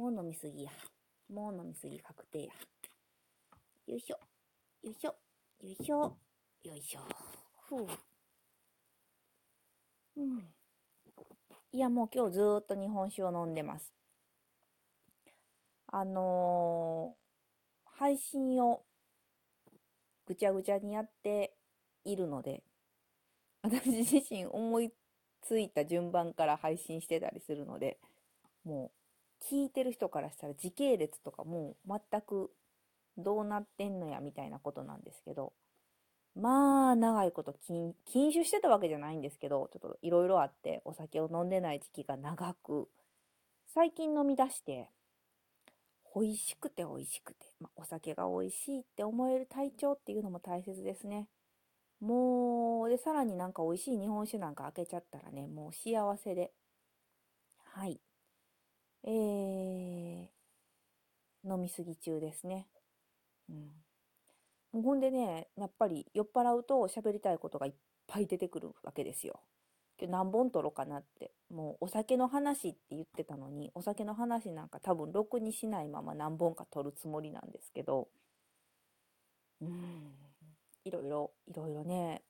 [0.00, 0.70] もう飲みすぎや。
[1.30, 2.52] もう飲みすぎ確定や。
[3.86, 4.18] よいしょ。
[4.82, 5.14] よいしょ。
[5.62, 6.16] よいしょ。
[6.64, 7.00] よいしょ。
[7.68, 7.86] ふう。
[10.16, 10.38] うん。
[11.72, 13.92] いや、もう今日ずーっと日本酒を飲んでます。
[15.88, 18.80] あのー、配信を
[20.24, 21.52] ぐちゃぐちゃにやって
[22.06, 22.62] いるので、
[23.60, 24.94] 私自身思い
[25.42, 27.98] ついた順番から配信してたりするので、
[28.64, 28.99] もう
[29.48, 32.50] 聞いてる人からしたら時系列とかもう全く
[33.16, 35.52] どうなってんのやみたいなことなんですけど、
[36.34, 37.94] まあ長いこと禁
[38.32, 42.88] 酒してたわけじゃないんですけど、ちょっといろいろあってお酒を飲んでない時期が長く、
[43.74, 44.88] 最近飲み出して、
[46.14, 51.28] 美味しくて美味しくて、まあ、お酒が美味しいって思える体調っていうのも大切ですね。
[52.00, 56.52] もう、で、さらになんか美味しい日本酒なんか開けちゃったらね、もう幸せで。
[57.64, 58.00] はい。
[59.04, 60.28] えー、
[61.44, 62.68] 飲みすぎ中ですね。
[63.48, 64.82] うん。
[64.82, 67.72] ほんでね、やっぱり酔っ払うと喋りたいことがいっ
[68.06, 69.40] ぱい出てくるわけですよ。
[69.98, 71.32] 今日何本撮ろうかなって。
[71.50, 78.08] もうお酒の話って言ってたのに、お酒の話なんか多分ろくにしないまま何本か撮るつもりなんですけど、
[79.60, 80.14] うん。
[80.84, 82.22] いろいろ、いろいろね、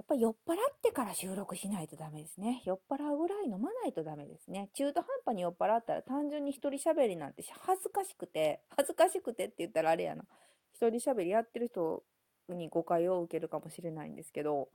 [0.00, 2.62] やっぱり酔っ払ってから収録しないとダメですね。
[2.64, 4.70] 酔っ払うぐらい飲まないとダメですね。
[4.72, 10.24] 中途半端に酔っ払ったら単純に一人喋りなんて恥ずかしくて、恥ずかしくてって言ったらあれやな。
[10.72, 12.02] 一人喋りやってる人
[12.48, 14.70] に誤解を受けるかもしれないんですけど、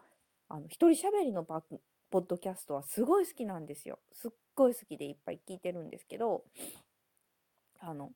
[0.48, 3.98] あの、一人喋りのポッドキャストはすごい好きなんですよ。
[4.12, 6.44] すっごい好きでいっぱい聞いてるんですけど、
[7.80, 8.12] あの、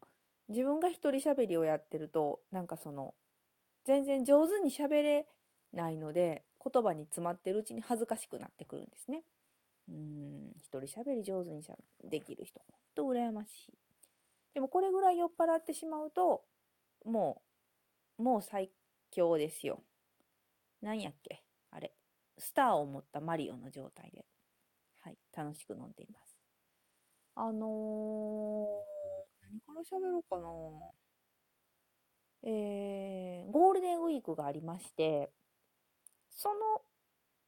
[0.47, 3.15] 自分が一人喋りをやってると、なんかその、
[3.85, 5.25] 全然上手に喋れ
[5.73, 9.23] ないので、言葉に詰まってるうちに恥ずかしくなってくるんですね。
[9.87, 12.61] うん、一人喋り上手にしゃできる人、
[12.95, 13.73] ほんと羨ましい。
[14.53, 16.43] でもこれぐらい酔っ払ってしまうと、
[17.05, 17.41] も
[18.19, 18.71] う、もう最
[19.11, 19.83] 強ですよ。
[20.81, 21.43] なんやっけ？
[21.71, 21.93] あれ。
[22.37, 24.25] スターを持ったマリオの状態で、
[25.01, 26.35] はい、楽しく飲んでいます。
[27.35, 28.67] あのー、
[29.41, 30.49] 何から喋ろうかな
[32.43, 35.31] えー、ゴールデンウィークがありまして、
[36.31, 36.55] その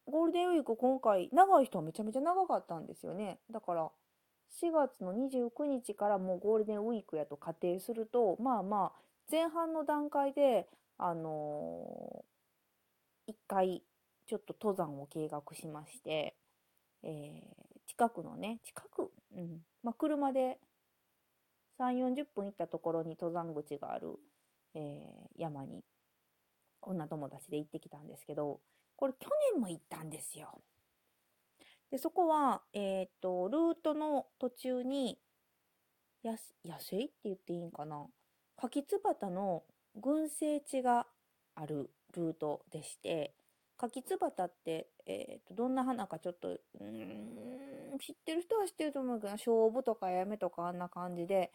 [0.06, 3.40] ゴールデンウィーク今回、長い人はめちゃめちゃ長かったんですよね。
[3.52, 3.92] だから、
[4.62, 13.84] 4月の29日からもうゴールデンウィークやと仮定すると、まあまあ、前半の段階で、あのー、一回、
[14.28, 16.36] ちょっと登山を計画しまして、
[17.04, 20.60] えー、近くのね、近く、うん、まあ、車で
[21.80, 24.16] 3、40分行ったところに登山口がある、
[24.76, 25.84] えー、山に
[26.82, 28.60] 女友達で行ってきたんですけど、
[28.96, 30.62] これ去年も行ったんですよ。
[31.90, 35.20] で、そこは、えっ、と、ルートの途中に、
[36.24, 36.34] や、
[36.64, 38.06] 野生って言っていいんかな？
[38.56, 39.64] 柿津端の
[39.96, 41.08] 群生地が
[41.56, 43.34] あるルートでして、
[43.78, 51.52] 柿津端って、えっ、と、どんな花かちょっと、うん、知ってる人は知ってると思うけど、勝負とかやめとかあんな感じで、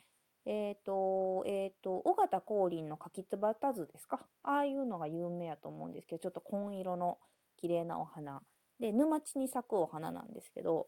[0.47, 4.25] えっ、ー、と、えっ、ー、と、尾形光琳の柿つばた図ですか？
[4.45, 7.19] ああいうのが有名やと思うんですけど、ちょっと紺色の
[7.57, 8.43] 綺麗なお花。
[8.79, 10.87] で、沼地に咲くお花なんですけど、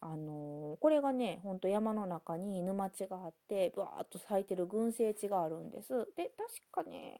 [0.00, 5.90] あのー、これがね、ほんと山の中に沼地があって、バーっと咲いてる群生地があるんです。
[6.16, 6.32] で、
[6.72, 7.18] 確かね、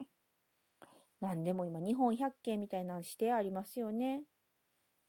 [1.21, 4.23] なんでも今、日本百景みたいな指定ありますよね。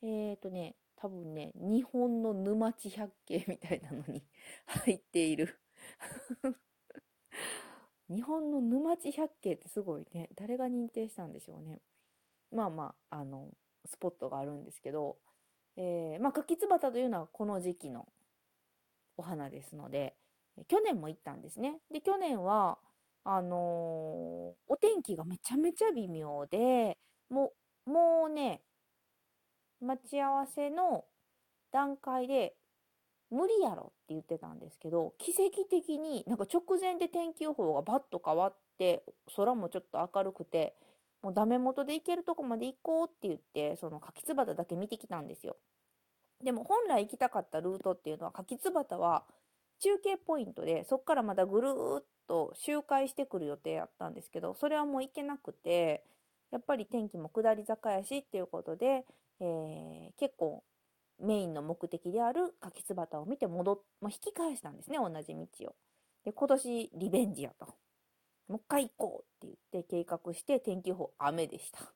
[0.03, 4.23] えっ、ー、とね、多分ね、日本の沼地百景みたいなのに
[4.67, 5.59] 入っている
[8.09, 10.29] 日本の沼地百景ってすごいね。
[10.35, 11.81] 誰が認定したんでしょうね。
[12.53, 13.51] まあまあ、あの、
[13.87, 15.19] スポットがあるんですけど、
[15.77, 18.07] えー、まあ、柿つばたというのはこの時期の
[19.17, 20.17] お花ですので、
[20.69, 21.81] 去年も行ったんですね。
[21.91, 22.79] で、去年は、
[23.25, 23.59] あのー、
[24.69, 26.99] お天気がめちゃめちゃ微妙で、
[27.31, 27.53] も
[27.87, 28.63] う、もうね、
[29.81, 31.05] 待ち合わせの
[31.73, 32.55] 段階で
[33.35, 39.03] 無理やろって言ってたんですけど、奇跡的になんか直前で天気予報がバッと変わって、
[39.37, 40.75] 空もちょっと明るくて、
[41.23, 45.57] もうダメ元で行けるとこまで行こうって言って、その柿つばただけ見てきたんですよ。
[46.43, 49.25] でも本来行きたかったルートっていうのは、柿つばたは
[49.81, 56.05] 中継ポイントで、そっからまたぐるーっと周回してくる予定やったんですけど、それはもう行けなくて、
[56.53, 59.05] やっぱり天気も下り坂やしっていうことで、
[59.41, 60.63] えー、結構
[61.21, 65.75] メインの目的である柿つばたを見て戻っ、ま、引き返したんですね、同じ道を。
[66.25, 67.67] で、今年リベンジやと。
[68.49, 71.93] もう一回行こうって言って計画して天気予報雨でした。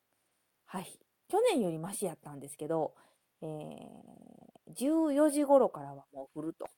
[0.66, 0.98] はい。
[1.28, 2.94] 去年よりマシやったんですけど、
[3.42, 6.68] えー、14時頃からはもう降ると。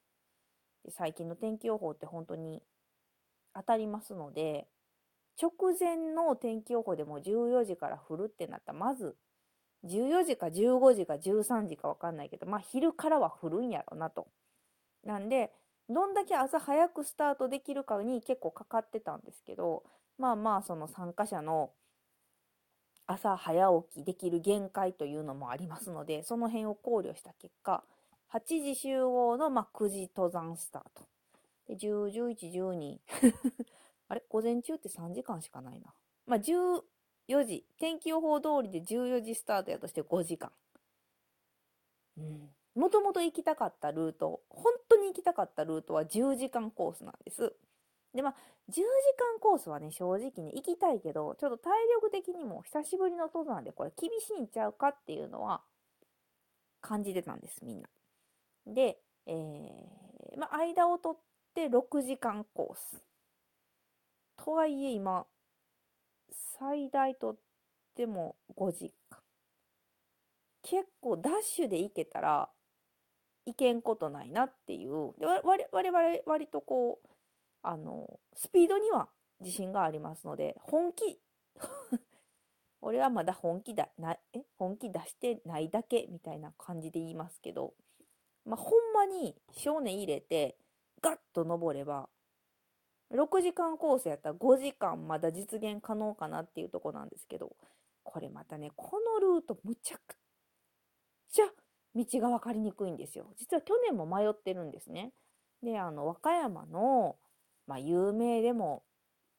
[0.90, 2.62] 最近の天気予報って本当に
[3.54, 4.66] 当たりますので、
[5.40, 9.16] 直前の天気予報でも14時から降るってなったら、まず
[9.85, 14.29] 14時か15時か13時かわかんないけど、まあ昼からは降るんやろなと。
[15.05, 15.53] なんで、
[15.88, 19.85] どんだけ朝早くスタートできるかに結構かかってたんですけど、
[20.19, 21.73] まあまあその参加者の
[23.06, 27.82] 朝早起きできる限界というのもありますので、その辺を考慮した結果、
[28.32, 31.09] 8時集合の、まあ、9時登山スタート。
[31.67, 32.99] で、10、11、12。
[34.09, 34.23] あれ？
[34.29, 35.93] 午前中って3時間しかないな。
[36.27, 36.38] まあ、
[37.31, 37.65] 14時。
[37.79, 40.50] 天気予報通りで14時スタートやとして5時間。
[42.19, 42.50] うん。
[42.75, 47.53] もともと行きたかったルート、本当に行きたかったルートは10時間コースなんです。
[48.15, 48.35] で、まあ、
[48.69, 48.85] 10時間
[49.41, 55.62] コースはね、正直ね、行きたいけど、ちょっと体力的にも久しぶりの登山でこれ厳しいんちゃうかっていうのは
[56.81, 57.88] 感じてたんです、みんな。
[58.67, 61.23] で、えー、まあ、間を取っ
[61.55, 63.03] て6時間コース。
[64.44, 65.27] とはいえ今、
[66.59, 67.37] 最大とっ
[67.94, 69.19] ても5時間。
[70.62, 72.50] 結構ダッシュで行けたら
[73.47, 75.12] いけんことないなっていう。
[75.19, 77.09] で我々割とこう、
[77.62, 79.09] あの、スピードには
[79.41, 81.21] 自信がありますので、本気
[82.82, 84.44] 俺はまだ本気だ、な、え？
[84.59, 87.75] 本気出してないだけみたいな感じで言いますけど、
[88.44, 90.56] まあ、ほんまに少年入れて、
[91.03, 92.09] ガッと登れば、
[93.12, 97.56] 6時間コースやったら5時間まだ実現可能かなっていうとこなんですけど、
[98.04, 100.16] これまたね、このルートむちゃく
[101.32, 101.46] ちゃ
[101.94, 103.26] 道が分かりにくいんですよ。
[103.36, 105.12] 実は去年も迷ってるんですね。
[105.62, 107.16] で、あの、和歌山の、
[107.66, 108.82] まあ、有名でも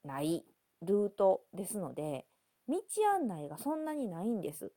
[0.04, 0.46] ない
[0.82, 2.26] ルートですので、
[2.68, 2.78] 道
[3.16, 4.72] 案内がそんなにないんです。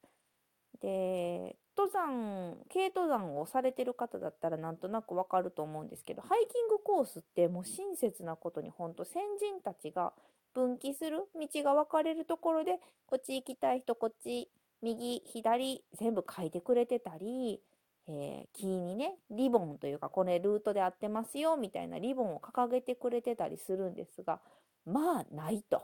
[0.81, 10.13] で、登山、軽登山をされてる方だったらなんとなくわかると思うんですけど、ハイキングコースってもう親切なことに本当先人たちが
[10.55, 14.49] 分岐する道が分かれるところで、こっち行きたい人、こっち、
[14.83, 17.61] 右、左、全部書いてくれてたり、
[18.07, 24.41] えー、木にね、リボンというか、これルートで合ってますよ、みたいなリボンを掲げてくれてたりするんですが、
[24.87, 25.83] まあ、ないと。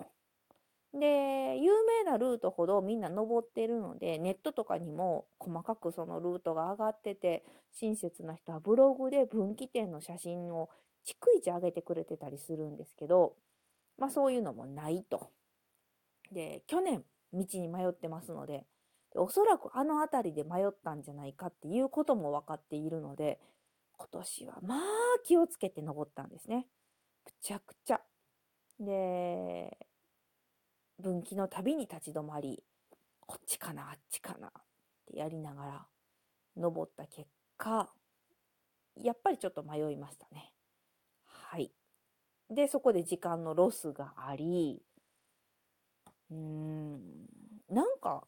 [0.92, 10.69] で、有名なルートほどみんな登ってるので、ネットとかにも細かくそのルートが上がってて、親切な人はブログで分岐点の写真を
[11.06, 13.37] 逐一上げてくれてたりするんですけど、
[13.98, 15.31] まあそういうのもないと。
[16.32, 18.64] で、去年道に迷ってますので、
[19.14, 23.38] おそらくあの辺りで迷ったんじゃないかっていうことも分かっているので、
[23.96, 24.81] 今年はまあ
[25.25, 26.66] 気をつけて登ったんですね。
[27.25, 28.00] くちゃくちゃ。
[28.78, 29.76] で、
[31.00, 32.62] 分岐のたびに立ち止まり、
[33.26, 34.52] こっちかな、あっちかなっ
[35.06, 35.87] てやりながら
[36.56, 37.93] 登った結果、
[38.97, 40.52] やっぱりちょっと迷いましたね。
[41.25, 41.73] はい。
[42.50, 44.82] で、そこで時間のロスがあり、
[46.31, 47.00] うーん、
[47.69, 48.26] なんか、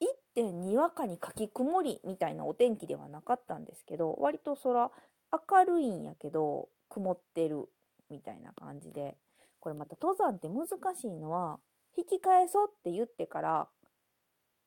[0.00, 4.90] 一点にわかにかき曇りみたいなお天気ではなかったんですけど、割と空
[5.32, 7.68] 明るいんやけど、曇ってる
[8.10, 9.16] みたいな感じで、
[9.64, 11.58] これまた登山って難しいのは、
[11.96, 13.68] 引き返そうって言ってから、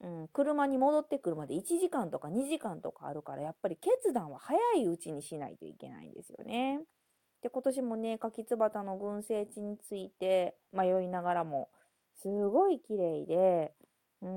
[0.02, 6.82] うん、車に戻ってくるまで1時間とか2時間とかあるから、やっぱり決断は早いうちにしないといけないんですよね。
[7.44, 11.70] で、今年もね、柿つばたの群生地について迷いながらも、
[12.16, 13.76] すごい綺麗で、
[14.24, 14.30] うー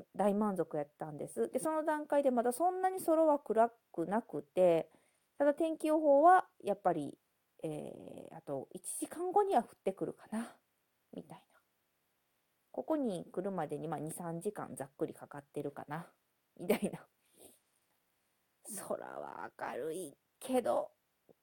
[0.00, 1.50] ん、大満足やったんです。
[1.50, 4.90] で、その段階でまだそんなに空は暗くなくて、
[5.38, 7.16] ただ天気予報はやっぱり
[7.64, 10.54] えー、あと1時間後には降ってくるかな、
[11.16, 11.44] みたいな。
[12.70, 16.06] ここに来るまでに、ま、2、3時間ざっくりかかってるかな、
[16.60, 17.00] みたいな。
[18.86, 20.90] 空は明るいけど、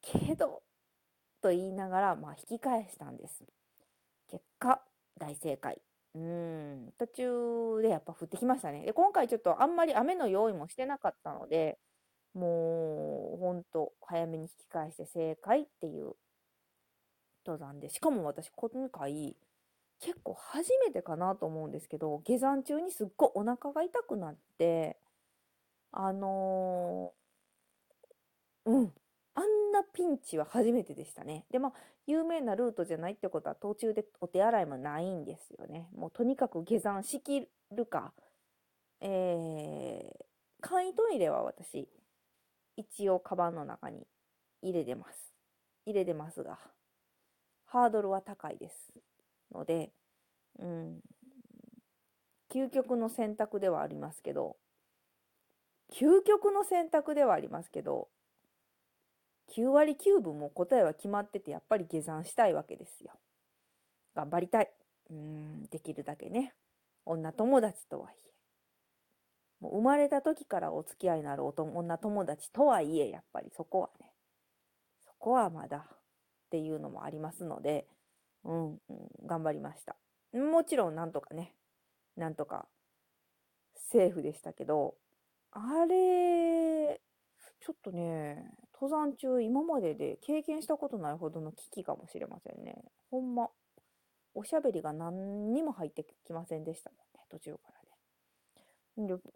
[0.02, 0.62] けど、
[1.42, 3.44] と言いながら、まあ、引き返したんです。
[4.30, 4.82] 結果、
[5.18, 5.82] 大正解。
[6.14, 8.86] うん、途中でやっぱ降ってきましたね。
[8.86, 11.80] で、今回ちょっとあんまり雨の用意もしてなかったので、
[12.34, 16.14] もう、ほんと、早めに引き返して正解っていう
[17.46, 19.36] 登山で、しかも私、今回、
[20.00, 24.98] 結構初めてかなと思うんですけど、下山中にすっごいお腹が痛くなって、
[25.92, 28.94] あのー、うん、
[29.36, 31.46] あんなピンチは初めてでしたね。
[31.52, 31.74] で、まあ、
[32.08, 35.88] 有名なルートじゃないってことは途中でお手洗いもないんですよね。
[35.96, 38.12] もうとにかく下山しきるか、
[39.02, 40.26] えー、
[40.62, 41.88] 簡易トイレは私、
[42.78, 44.08] 一応カバンの中に
[44.62, 45.34] 入れてます。
[45.86, 46.60] 入れてますが、
[47.66, 48.94] ハードルは高いです。
[49.52, 49.92] ので、
[50.60, 51.00] うん、
[52.52, 54.58] 究極の選択ではありますけど、
[55.94, 58.10] 究極の選択ではありますけど、
[59.56, 63.12] 9割9分も答えは決まってて、やっぱり下山したいわけですよ。
[64.16, 64.72] 頑張りたい。
[65.10, 66.54] うん、できるだけね。
[67.06, 68.31] 女友達とはいえ。
[69.62, 74.12] もう生まれた時からお付き合いのある女友達とはいえ、やっぱりそこはね、
[75.06, 75.98] そこはまだっ
[76.50, 77.88] ていうのもありますので、
[78.44, 78.80] うん、うん、
[79.26, 79.96] 頑張りました。
[80.34, 81.54] もちろんなんとかね、
[82.18, 82.68] なんとか
[83.76, 84.96] セーフでしたけど、
[85.52, 87.00] あれ、
[87.60, 92.84] ちょっとね、登山中今までで経験したことないほどの危機かもしれませんね。
[93.12, 93.50] ほんま。
[94.34, 97.81] おしゃべりが何にも入ってきませんでしたもんね、途中から。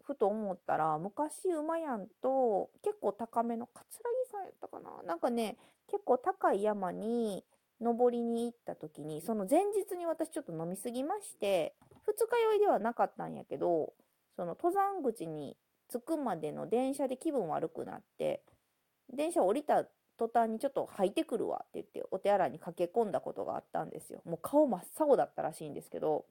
[0.04, 5.56] ふと思ったら、昔馬やんと結構高めの、桂木さんやったかななんかね、
[5.88, 7.44] 結構高い山に
[7.80, 11.74] 登りに行った時に、その前日に私ちょっと飲みすぎまして、
[12.06, 13.92] 二日酔いではなかったんやけど、
[14.36, 15.56] その登山口に
[15.90, 18.42] 着くまでの電車で気分悪くなって、
[19.12, 19.84] 電車降りた
[20.18, 24.20] 途端にちょっと吐いてくるわって言ってお手洗いに駆け込んだことがあったんですよ。
[24.24, 26.26] もう顔真っ青だったらしいんですけど、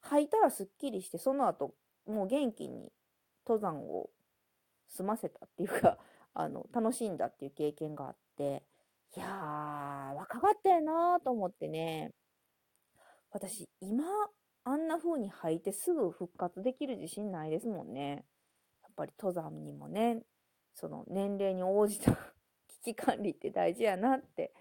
[0.00, 1.74] 吐いたらすっきりして、その後、
[2.06, 2.92] もう元気に
[3.46, 4.10] 登山を
[4.88, 5.98] 済ませたっていうか、
[6.34, 8.64] あの、楽しんだっていう経験があって、
[9.16, 12.14] いやー、若かったよなーと思ってね、
[13.30, 14.04] 私、今、
[14.64, 18.24] あんな風に吐いてすぐ復活できる自信ないですもんね。
[18.82, 20.22] やっぱり登山にもね、
[20.74, 22.12] その年齢に応じた
[22.68, 24.54] 危機管理って大事やなって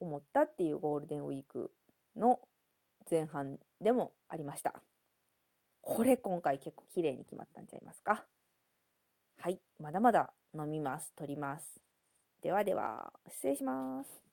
[0.00, 1.72] 思ったっていうゴールデンウィーク
[2.16, 2.40] の
[3.10, 4.82] 前半でもありました。
[5.88, 8.26] これ今回結構綺麗に決まったんちゃいますか？
[9.38, 11.80] はい、まだまだ飲みます、取ります。
[12.42, 14.25] ではでは、失礼します。